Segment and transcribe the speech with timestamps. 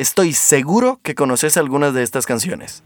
[0.00, 2.82] Estoy seguro que conoces algunas de estas canciones.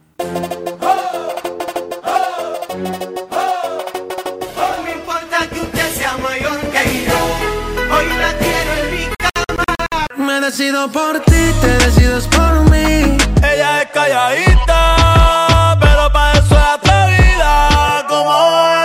[10.16, 13.17] Me decido por ti, te decides por mí.
[13.45, 18.33] Ella es calladita, pero para eso es atrevida, como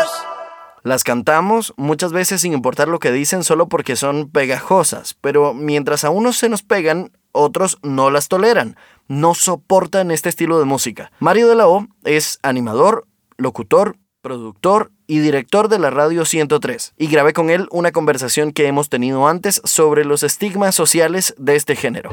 [0.03, 0.09] es.
[0.83, 6.03] Las cantamos muchas veces sin importar lo que dicen solo porque son pegajosas, pero mientras
[6.03, 8.75] a unos se nos pegan, otros no las toleran,
[9.07, 11.11] no soportan este estilo de música.
[11.19, 13.05] Mario de la O es animador,
[13.37, 18.67] locutor, productor y director de la Radio 103, y grabé con él una conversación que
[18.67, 22.11] hemos tenido antes sobre los estigmas sociales de este género.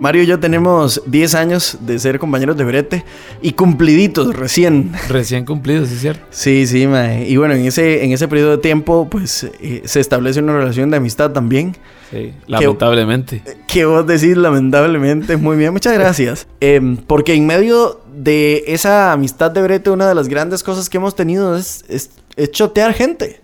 [0.00, 3.04] Mario y yo tenemos 10 años de ser compañeros de brete
[3.42, 4.92] y cumpliditos recién.
[5.10, 6.26] Recién cumplidos, ¿sí es cierto?
[6.30, 7.28] Sí, sí, mae.
[7.28, 10.90] Y bueno, en ese, en ese periodo de tiempo, pues eh, se establece una relación
[10.90, 11.76] de amistad también.
[12.10, 13.42] Sí, lamentablemente.
[13.68, 15.36] Que vos decís lamentablemente.
[15.36, 16.46] Muy bien, muchas gracias.
[16.60, 20.96] Em, porque en medio de esa amistad de brete, una de las grandes cosas que
[20.96, 23.40] hemos tenido es, es, es chotear gente.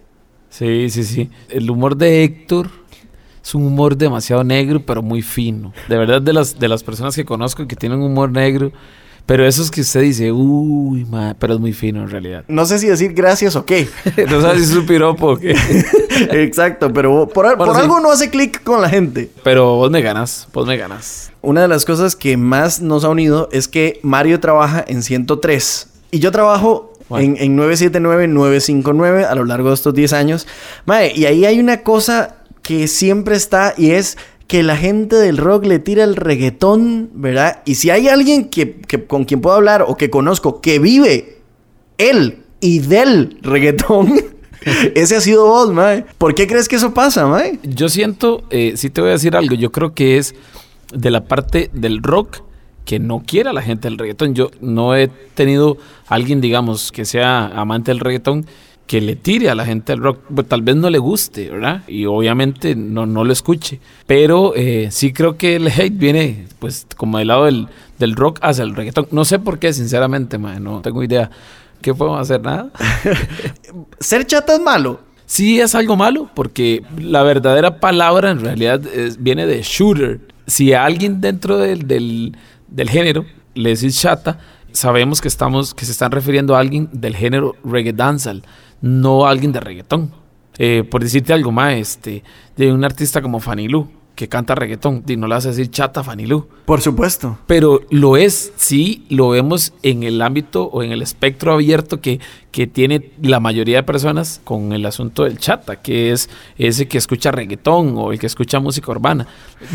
[0.48, 1.31] Sí, sí, sí.
[1.51, 2.70] El humor de Héctor
[3.47, 5.72] es un humor demasiado negro, pero muy fino.
[5.89, 8.72] De verdad, de las, de las personas que conozco que tienen humor negro,
[9.25, 12.42] pero eso es que usted dice, uy, ma, pero es muy fino en realidad.
[12.48, 13.89] No sé si decir gracias o qué.
[14.30, 15.55] no sabes si es un piropo o qué.
[16.33, 17.80] Exacto, pero por, por Bueno, sí.
[17.83, 19.30] algo no hace clic con la gente.
[19.44, 21.30] Pero vos me ganas, vos me ganas.
[21.42, 25.89] Una de las cosas que más nos ha unido es que Mario trabaja en 103
[26.11, 27.24] y yo trabajo Bueno.
[27.24, 30.47] en, en 979, 959 a lo largo de estos 10 años.
[30.84, 32.36] Mae, y ahí hay una cosa
[32.67, 37.62] que siempre está y es que la gente del rock le tira el reggaetón, ¿verdad?
[37.64, 41.39] Y si hay alguien que, con quien puedo hablar o que conozco que vive
[41.97, 44.14] él y del reggaetón,
[44.97, 46.06] ese ha sido vos, mae.
[46.19, 47.61] ¿Por qué crees que eso pasa, mae?
[47.62, 50.35] Yo siento, eh, sí te voy a decir algo, yo creo que es
[50.92, 52.42] de la parte del rock
[52.85, 54.35] que no quiera la gente del reggaetón.
[54.35, 55.77] Yo no he tenido
[56.08, 58.45] alguien, digamos, que sea amante del reggaetón
[58.86, 60.20] que le tire a la gente del rock.
[60.35, 61.83] Pues, tal vez no le guste, ¿verdad?
[61.89, 63.80] Y obviamente no, no lo escuche.
[64.07, 67.67] Pero eh, sí creo que el hate viene, pues, como del lado del,
[67.98, 69.08] del rock hacia el reggaetón.
[69.11, 71.30] No sé por qué, sinceramente, man, no tengo idea.
[71.83, 72.41] ¿Qué podemos hacer?
[72.42, 72.70] Nada.
[74.01, 75.01] Ser chata es malo.
[75.27, 80.20] Sí es algo malo, porque la verdadera palabra en realidad es- viene de shooter.
[80.47, 82.36] Si a alguien dentro del, del-
[82.68, 83.24] del género
[83.55, 84.39] le decís chata,
[84.70, 88.42] sabemos que, estamos, que se están refiriendo a alguien del género reggae dancehall,
[88.81, 90.13] no a alguien de reggaetón.
[90.59, 92.23] Eh, por decirte algo más, este,
[92.57, 95.70] de un artista como Fanny Lu, que canta reggaetón, y no le vas a decir
[95.70, 96.48] chata a Fanny Lu.
[96.64, 97.39] Por supuesto.
[97.47, 102.19] Pero lo es, sí, lo vemos en el ámbito o en el espectro abierto que,
[102.51, 106.97] que tiene la mayoría de personas con el asunto del chata, que es ese que
[106.97, 109.27] escucha reggaetón o el que escucha música urbana.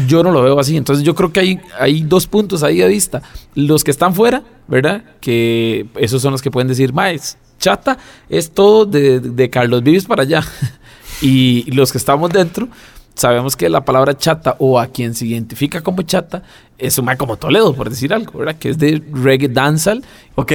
[0.07, 2.87] Yo no lo veo así, entonces yo creo que hay, hay dos puntos ahí de
[2.87, 3.21] vista.
[3.53, 5.03] Los que están fuera, ¿verdad?
[5.21, 10.23] Que esos son los que pueden decir, más chata es todo de, Carlos Vives para
[10.23, 10.43] allá.
[11.21, 12.67] y los que estamos dentro
[13.15, 16.43] sabemos que la palabra chata o a quien se identifica como chata
[16.77, 18.55] es un como Toledo, por decir algo, ¿verdad?
[18.57, 20.03] Que es de reggae dancehall.
[20.35, 20.51] Ok,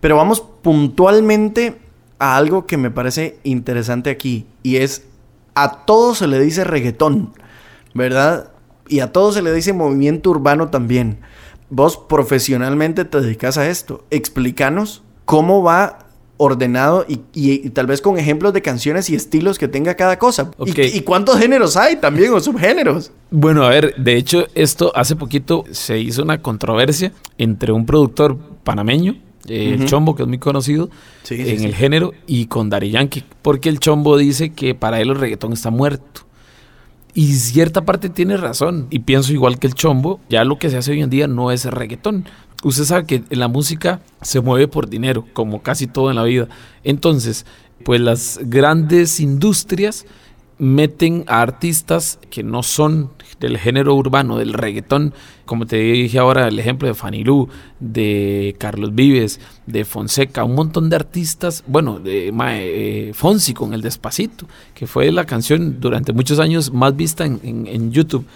[0.00, 1.78] pero vamos puntualmente
[2.18, 4.46] a algo que me parece interesante aquí.
[4.62, 5.04] Y es,
[5.54, 7.32] a todo se le dice reggaetón,
[7.94, 8.50] ¿verdad?
[8.88, 11.20] Y a todo se le dice movimiento urbano también.
[11.70, 14.04] Vos profesionalmente te dedicas a esto.
[14.10, 16.09] Explícanos cómo va
[16.42, 20.18] ordenado y, y- y tal vez con ejemplos de canciones y estilos que tenga cada
[20.18, 20.50] cosa.
[20.64, 20.78] Y- Ok.
[20.94, 23.12] Y, cuántos géneros hay también o subgéneros?
[23.30, 28.38] Bueno, a ver, de hecho, esto hace poquito se hizo una controversia entre un productor
[28.64, 29.84] panameño, eh, el.
[29.86, 30.88] Chombo, que es muy conocido
[31.24, 31.64] Sí, sí, en sí.
[31.66, 35.52] el género, y con Dari Yankee, porque el Chombo dice que para él el reggaetón
[35.52, 36.22] está muerto.
[37.12, 38.86] Y cierta parte tiene razón.
[38.88, 41.50] Y pienso igual que el chombo, ya lo que se hace hoy en día no
[41.50, 42.24] es reggaetón.
[42.62, 46.48] Usted sabe que la música se mueve por dinero, como casi todo en la vida.
[46.84, 47.46] Entonces,
[47.84, 50.04] pues las grandes industrias
[50.58, 53.10] meten a artistas que no son
[53.40, 55.14] del género urbano, del reggaetón,
[55.46, 57.48] como te dije ahora, el ejemplo de Fanny Lu,
[57.80, 63.80] de Carlos Vives, de Fonseca, un montón de artistas, bueno, de eh, Fonsi con el
[63.80, 68.26] Despacito, que fue la canción durante muchos años más vista en YouTube.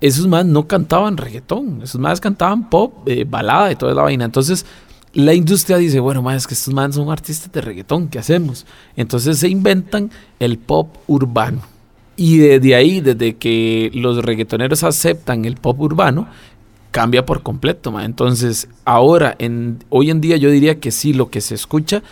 [0.00, 4.24] Esos más no cantaban reggaetón, esos más cantaban pop, eh, balada y toda la vaina.
[4.24, 4.66] Entonces,
[5.14, 8.66] la industria dice, bueno, más es que estos más son artistas de reggaetón, ¿qué hacemos?
[8.96, 11.62] Entonces se inventan el pop urbano.
[12.16, 16.28] Y desde ahí, desde que los reggaetoneros aceptan el pop urbano,
[16.90, 18.04] cambia por completo, ma.
[18.04, 22.02] Entonces, ahora, en, hoy en día yo diría que sí, lo que se escucha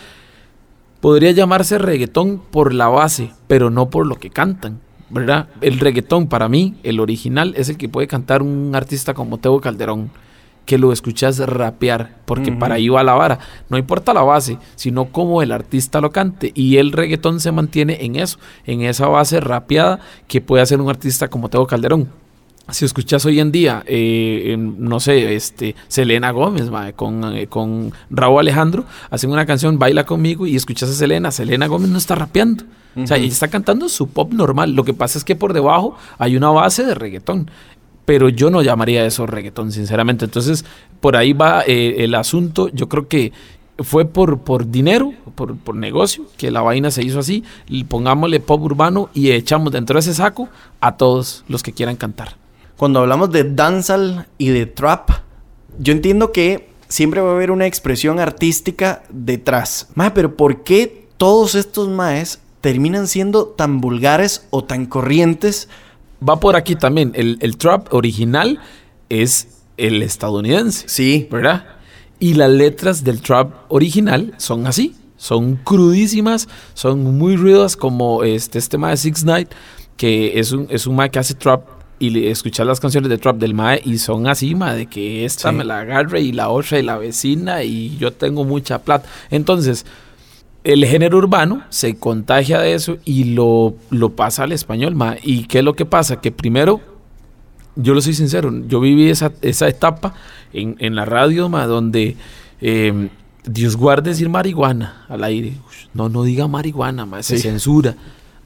[1.00, 4.80] podría llamarse reggaetón por la base, pero no por lo que cantan.
[5.14, 5.46] ¿Verdad?
[5.60, 9.60] El reggaetón para mí, el original, es el que puede cantar un artista como Teo
[9.60, 10.10] Calderón,
[10.66, 13.38] que lo escuchas rapear, porque para ahí va la vara.
[13.68, 16.50] No importa la base, sino cómo el artista lo cante.
[16.54, 20.90] Y el reggaetón se mantiene en eso, en esa base rapeada que puede hacer un
[20.90, 22.23] artista como Teo Calderón.
[22.70, 28.40] Si escuchas hoy en día, eh, no sé, este, Selena Gómez, con, eh, con Raúl
[28.40, 31.30] Alejandro, hacen una canción, Baila conmigo, y escuchas a Selena.
[31.30, 32.64] Selena Gómez no está rapeando.
[32.96, 34.72] O sea, ella está cantando su pop normal.
[34.74, 37.50] Lo que pasa es que por debajo hay una base de reggaetón.
[38.04, 40.24] Pero yo no llamaría eso reggaetón, sinceramente.
[40.24, 40.64] Entonces,
[41.00, 42.68] por ahí va eh, el asunto.
[42.68, 43.32] Yo creo que
[43.78, 47.42] fue por, por dinero, por, por negocio, que la vaina se hizo así.
[47.88, 50.48] Pongámosle pop urbano y echamos dentro de ese saco
[50.80, 52.43] a todos los que quieran cantar.
[52.76, 55.10] Cuando hablamos de dancehall y de trap,
[55.78, 59.88] yo entiendo que siempre va a haber una expresión artística detrás.
[59.94, 65.68] Mae, pero ¿por qué todos estos maes terminan siendo tan vulgares o tan corrientes?
[66.26, 67.12] Va por aquí también.
[67.14, 68.60] El, el trap original
[69.08, 70.88] es el estadounidense.
[70.88, 71.28] Sí.
[71.30, 71.66] ¿verdad?
[72.18, 78.58] Y las letras del trap original son así, son crudísimas, son muy ruidas como este,
[78.58, 79.48] este mae Six Night,
[79.96, 81.74] que es un, es un mae que hace trap
[82.08, 85.50] y escuchar las canciones de trap del mae y son así, mae, de que esta
[85.50, 85.56] Sí.
[85.56, 89.08] me la agarre y la otra y la vecina y yo tengo mucha plata.
[89.30, 89.84] Entonces,
[90.64, 95.18] el género urbano se contagia de eso y lo, lo pasa al español, mae.
[95.22, 96.20] ¿Y qué es lo que pasa?
[96.20, 96.80] Que primero
[97.76, 100.14] yo lo soy sincero, yo viví esa, esa etapa
[100.52, 102.16] en, en la radio, ma, donde
[102.60, 103.08] eh,
[103.44, 105.52] Dios guarde decir marihuana al aire.
[105.92, 107.42] No, no diga marihuana, ma, se Sí.
[107.42, 107.94] censura.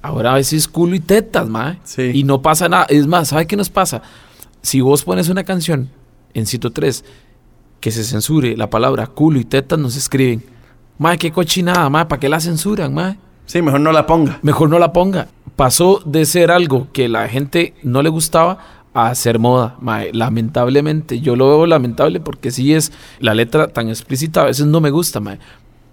[0.02, 1.78] Ahora a veces culo y tetas, ma.
[1.84, 2.10] Sí.
[2.14, 2.86] Y no pasa nada.
[2.88, 4.02] Es más, ¿sabe qué nos pasa?
[4.62, 5.90] Si vos pones una canción
[6.34, 7.04] en Cito 3
[7.80, 10.44] que se censure la palabra culo y tetas, nos escriben.
[10.98, 13.16] Ma, qué cochinada, ma, ¿para qué la censuran, ma?
[13.46, 14.38] Sí, mejor no la ponga.
[14.42, 15.28] mejor no la ponga.
[15.56, 18.58] Pasó de ser algo que la gente no le gustaba
[18.94, 19.76] a ser moda.
[19.80, 20.12] mae.
[20.12, 24.80] lamentablemente, yo lo veo lamentable porque sí es la letra tan explícita, a veces no
[24.80, 25.38] me gusta, mae.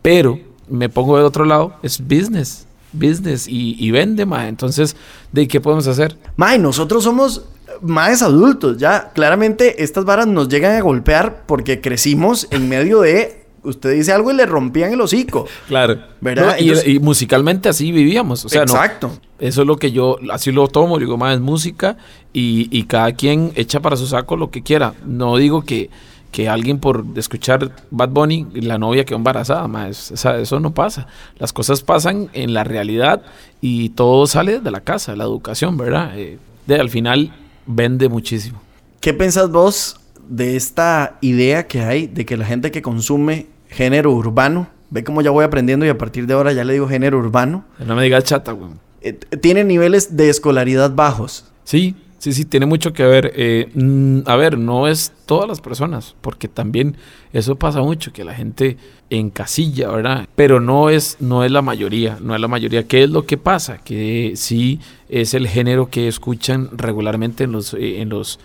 [0.02, 2.65] pero me pongo del otro lado, es business,
[2.96, 4.48] business y, y vende, mae.
[4.48, 4.96] entonces,
[5.32, 6.18] ¿de qué podemos hacer?
[6.38, 7.44] Mae, nosotros somos
[7.82, 9.12] maes adultos, ya.
[9.14, 13.44] Claramente estas varas nos llegan a golpear porque crecimos en medio de.
[13.64, 15.48] Usted dice algo y le rompían el hocico.
[15.68, 15.98] Claro.
[16.22, 16.56] ¿Verdad?
[16.60, 18.46] y, Entonces- y musicalmente así vivíamos.
[18.46, 19.12] O sea, no, Exacto.
[19.40, 21.98] Eso es lo que yo, así lo tomo, digo, más es música
[22.32, 24.94] y, y cada quien echa para su saco lo que quiera.
[25.06, 25.90] No digo que,
[26.36, 31.08] que alguien por escuchar Bad Bunny, la novia quedó embarazada, más eso no pasa.
[31.40, 33.22] Las cosas pasan en la realidad
[33.62, 36.12] y todo sale de la casa, la educación, ¿verdad?
[36.20, 36.38] Eh,
[36.68, 37.32] de, al final
[37.66, 38.62] vende muchísimo.
[39.00, 39.96] ¿Qué pensás vos
[40.28, 45.22] de esta idea que hay de que la gente que consume género urbano, ve cómo
[45.22, 48.04] ya voy aprendiendo y a partir de ahora ya le digo género urbano, No me
[48.04, 48.72] digas chata, güey.
[49.04, 51.46] eh, tiene niveles de escolaridad bajos?
[51.64, 53.34] Sí, sí, sí, tiene mucho que ver.
[53.36, 56.98] Eh, mm, a ver, no es todas las personas, porque también
[57.34, 58.78] eso pasa mucho, que la gente
[59.12, 60.28] encasilla, ¿verdad?
[60.36, 62.88] Pero no es, no es la mayoría, no es la mayoría.
[62.88, 63.78] ¿Qué es lo que pasa?
[63.78, 68.40] Que sí es el género que escuchan regularmente en los, eh, en los,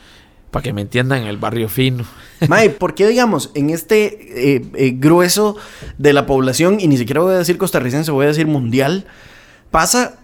[0.51, 2.05] para que me entiendan, en el barrio fino.
[2.49, 5.57] Mae, ¿por qué, digamos, en este eh, grueso
[5.97, 9.07] de la población, y ni siquiera voy a decir costarricense, voy a decir mundial,
[9.71, 10.20] pasa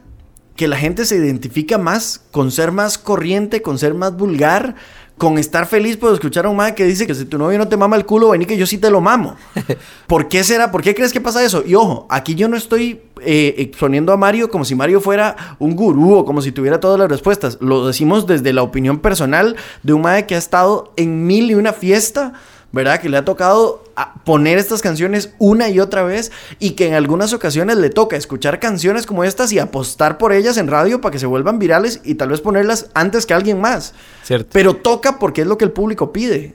[0.56, 4.74] que la gente se identifica más con ser más corriente, con ser más vulgar,
[5.18, 7.68] con estar feliz por escuchar a un mae que dice que si tu novio no
[7.68, 9.36] te mama el culo, vení que yo sí te lo mamo.
[10.06, 10.70] ¿Por qué será?
[10.70, 11.62] ¿Por qué crees que pasa eso?
[11.66, 15.74] Y ojo, aquí yo no estoy eh, exponiendo a Mario como si Mario fuera un
[15.74, 17.56] gurú o como si tuviera todas las respuestas.
[17.60, 21.54] Lo decimos desde la opinión personal de un mae que ha estado en mil y
[21.54, 22.34] una fiesta,
[22.72, 23.00] ¿verdad?
[23.00, 26.94] Que le ha tocado a- poner estas canciones una y otra vez y que en
[26.94, 31.12] algunas ocasiones le toca escuchar canciones como estas y apostar por ellas en radio para
[31.12, 33.94] que se vuelvan virales y tal vez ponerlas antes que alguien más.
[34.24, 34.50] ¿Cierto?
[34.52, 36.54] Pero toca porque es lo que el público pide.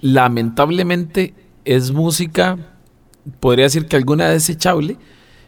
[0.00, 2.56] lamentablemente es música,
[3.40, 4.96] podría decir que alguna desechable,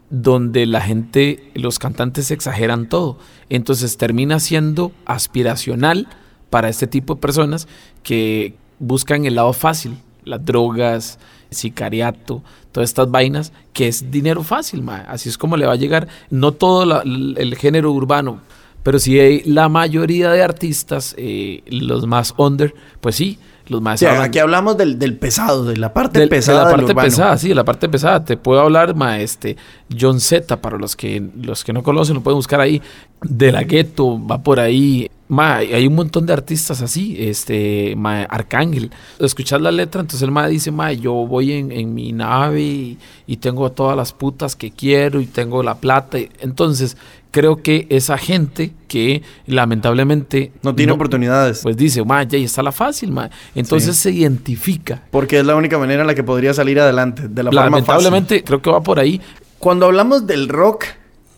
[0.09, 3.17] donde la gente, los cantantes exageran todo.
[3.49, 6.07] Entonces termina siendo aspiracional
[6.49, 7.67] para este tipo de personas
[8.03, 11.17] que buscan el lado fácil, las drogas,
[11.49, 16.07] sicariato, todas estas vainas, que es dinero fácil, así es como le va a llegar,
[16.29, 18.39] no todo la- el género urbano,
[18.83, 23.99] pero sí hay la mayoría de artistas, eh, los más under, pues sí, los más
[23.99, 26.59] sea, aquí hablamos del, del pesado, de la parte del- pesada.
[26.59, 28.25] de la parte pesada, sí, de la parte pesada.
[28.25, 29.55] Te puedo hablar, ma, este,
[29.97, 32.81] John Z, para los que, los que no conocen, lo pueden buscar ahí.
[33.21, 35.09] De la gueto, va por ahí.
[35.31, 38.91] Ma, hay un montón de artistas así, este, ma, Arcángel.
[39.17, 42.97] Escuchas la letra, entonces el ma dice, ma, yo voy en, en mi nave y,
[43.27, 46.17] y tengo todas las putas que quiero y tengo la plata.
[46.41, 46.97] Entonces,
[47.31, 51.61] creo que esa gente que lamentablemente No tiene oportunidades.
[51.63, 53.29] pues dice, ma, ya está la fácil, ma.
[53.55, 55.03] Entonces se identifica.
[55.11, 57.85] Porque es la única manera en la que podría salir adelante, de la forma fácil.
[57.85, 59.21] Lamentablemente, creo que va por ahí.
[59.59, 60.83] Cuando hablamos del rock,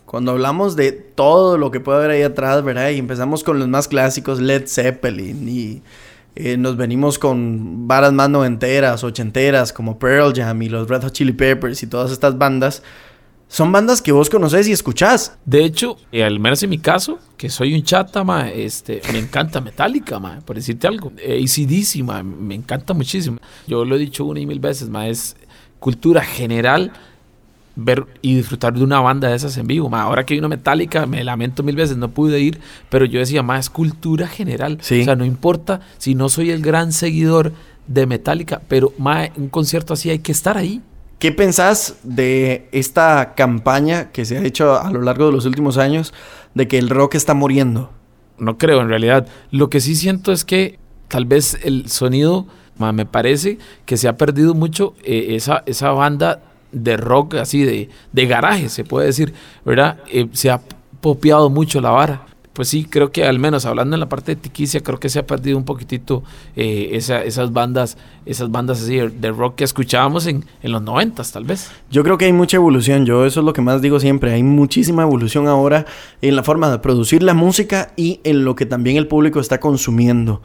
[0.06, 2.90] cuando hablamos de todo lo que puede haber ahí atrás, ¿verdad?
[2.90, 5.82] Y empezamos con los más clásicos, Led Zeppelin, y
[6.36, 11.12] eh, nos venimos con varas más noventeras, ochenteras, como Pearl Jam y los Red Hot
[11.12, 12.82] Chili Peppers y todas estas bandas.
[13.46, 15.38] Son bandas que vos conocés y escuchás.
[15.44, 19.18] De hecho, eh, al menos en mi caso, que soy un chata, ma, este, me
[19.18, 21.12] encanta Metallica, ma, por decirte algo.
[21.18, 23.38] Eh, ACDC, ma, me encanta muchísimo.
[23.68, 25.36] Yo lo he dicho una y mil veces, ma, es
[25.78, 26.92] cultura general
[27.76, 29.88] ver y disfrutar de una banda de esas en vivo.
[29.88, 33.42] Ma, ahora que vino Metallica, me lamento mil veces, no pude ir, pero yo decía,
[33.42, 34.78] ma, es cultura general.
[34.80, 35.02] Sí.
[35.02, 37.52] O sea, no importa si no soy el gran seguidor
[37.86, 40.80] de Metallica, pero ma, un concierto así hay que estar ahí.
[41.18, 45.78] ¿Qué pensás de esta campaña que se ha hecho a lo largo de los últimos
[45.78, 46.12] años
[46.54, 47.90] de que el rock está muriendo?
[48.38, 49.26] No creo, en realidad.
[49.50, 50.78] Lo que sí siento es que
[51.08, 55.92] tal vez el sonido, ma, me parece que se ha perdido mucho eh, esa, esa
[55.92, 56.42] banda
[56.74, 59.32] de rock así de, de garaje, se puede decir,
[59.64, 59.98] ¿verdad?
[60.12, 60.60] Eh, se ha
[61.00, 62.26] popeado mucho la vara.
[62.54, 65.18] Pues sí, creo que al menos hablando en la parte de Tiquicia, creo que se
[65.18, 66.22] ha perdido un poquitito
[66.54, 70.80] eh, esa- esas bandas, esas bandas así de, de rock que escuchábamos en, en los
[70.80, 71.72] noventas, tal vez.
[71.90, 74.44] Yo creo que hay mucha evolución, yo eso es lo que más digo siempre, hay
[74.44, 75.84] muchísima evolución ahora
[76.22, 79.58] en la forma de producir la música y en lo que también el público está
[79.58, 80.40] consumiendo,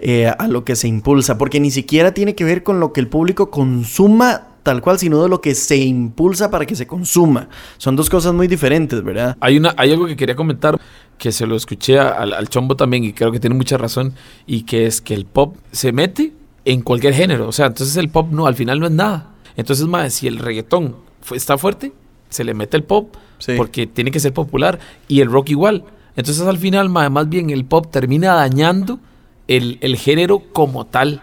[0.00, 3.00] eh, a lo que se impulsa, porque ni siquiera tiene que ver con lo que
[3.00, 7.48] el público consuma tal cual, sino de lo que se impulsa para que se consuma.
[7.78, 9.36] Son dos cosas muy diferentes, ¿verdad?
[9.38, 10.80] Hay, una, hay algo que quería comentar
[11.18, 14.14] que se lo escuché al, al Chombo también y creo que tiene mucha razón
[14.46, 16.32] y que es que el pop se mete
[16.64, 17.46] en cualquier género.
[17.46, 19.30] O sea, entonces el pop no, al final no es nada.
[19.56, 20.96] Entonces, más si el reggaetón
[21.32, 21.92] está fuerte,
[22.28, 23.52] se le mete el pop Sí.
[23.56, 24.78] porque tiene que ser popular
[25.08, 25.84] y el rock igual.
[26.16, 29.00] Entonces al final, ma, más bien el pop termina dañando
[29.48, 31.20] el, el género como tal.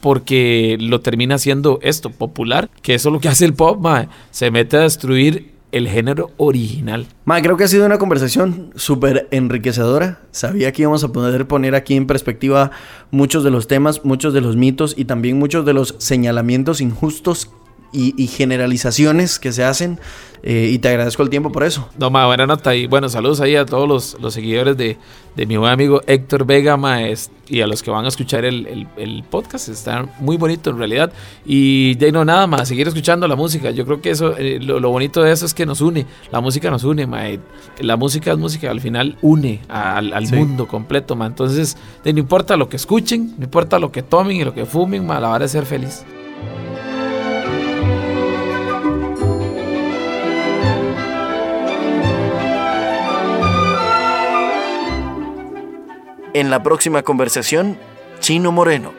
[0.00, 4.08] Porque lo termina haciendo esto, popular, que eso es lo que hace el pop, ma,
[4.30, 7.06] se mete a destruir el género original.
[7.24, 10.20] Ma, creo que ha sido una conversación súper enriquecedora.
[10.30, 12.70] Sabía que íbamos a poder poner aquí en perspectiva
[13.10, 17.50] muchos de los temas, muchos de los mitos y también muchos de los señalamientos injustos
[17.92, 19.98] y, y generalizaciones que se hacen.
[20.44, 21.88] Eh, y te agradezco el tiempo por eso.
[21.98, 22.72] No, ma, buena nota.
[22.76, 24.96] Y bueno, saludos ahí a todos los, los seguidores de,
[25.34, 28.44] de mi buen amigo Héctor Vega, ma, es- y a los que van a escuchar
[28.44, 29.68] el, el- el podcast.
[29.68, 31.12] Está muy bonito en realidad.
[31.44, 33.72] Y ahí no nada más, seguir escuchando la música.
[33.72, 36.06] Yo creo que eso, eh, lo, lo bonito de eso es que nos une.
[36.30, 37.22] La música nos une, ma.
[37.80, 40.36] La música es música, al final une a- al, al Sí.
[40.36, 41.26] mundo completo, ma.
[41.26, 45.04] Entonces, no importa lo que escuchen, no importa lo que tomen y lo que fumen,
[45.04, 46.04] ma, la hora de ser feliz.
[56.34, 57.78] En la próxima conversación,
[58.20, 58.92] Chino Moreno.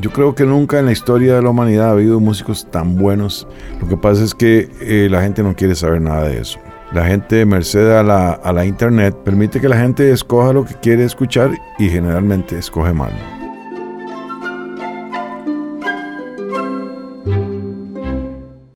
[0.00, 3.46] Yo creo que nunca en la historia de la humanidad ha habido músicos tan buenos.
[3.80, 6.58] Lo que pasa es que eh, la gente no quiere saber nada de eso.
[6.92, 10.74] La gente, merced a la, a la internet, permite que la gente escoja lo que
[10.74, 13.12] quiere escuchar y generalmente escoge mal.